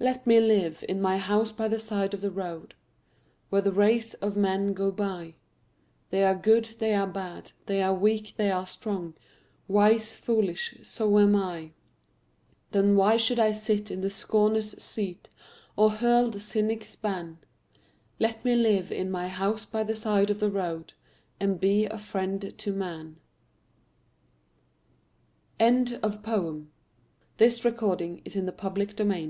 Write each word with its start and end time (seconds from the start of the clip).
Let 0.00 0.26
me 0.26 0.40
live 0.40 0.82
in 0.88 0.98
my 0.98 1.18
house 1.18 1.52
by 1.52 1.68
the 1.68 1.78
side 1.78 2.14
of 2.14 2.22
the 2.22 2.30
road, 2.30 2.74
Where 3.50 3.60
the 3.60 3.70
race 3.70 4.14
of 4.14 4.34
men 4.34 4.72
go 4.72 4.90
by 4.90 5.34
They 6.08 6.24
are 6.24 6.34
good, 6.34 6.64
they 6.78 6.94
are 6.94 7.06
bad, 7.06 7.52
they 7.66 7.82
are 7.82 7.92
weak, 7.92 8.36
they 8.38 8.50
are 8.50 8.64
strong, 8.66 9.12
Wise, 9.68 10.16
foolish 10.16 10.74
so 10.84 11.18
am 11.18 11.36
I. 11.36 11.72
Then 12.70 12.96
why 12.96 13.18
should 13.18 13.38
I 13.38 13.52
sit 13.52 13.90
in 13.90 14.00
the 14.00 14.08
scorner's 14.08 14.82
seat, 14.82 15.28
Or 15.76 15.90
hurl 15.90 16.30
the 16.30 16.40
cynic's 16.40 16.96
ban? 16.96 17.36
Let 18.18 18.46
me 18.46 18.56
live 18.56 18.90
in 18.90 19.10
my 19.10 19.28
house 19.28 19.66
by 19.66 19.82
the 19.84 19.96
side 19.96 20.30
of 20.30 20.40
the 20.40 20.50
road 20.50 20.94
And 21.38 21.60
be 21.60 21.84
a 21.84 21.98
friend 21.98 22.54
to 22.56 22.72
man. 22.72 23.18
Sam 25.60 25.74
Walter 26.00 26.00
Foss 26.00 26.12
Toil's 26.24 27.56
Sweet 27.56 27.76
Content 27.76 28.24
THE 28.24 28.36
Man 28.38 28.48
of 28.48 28.56
Question 28.56 29.26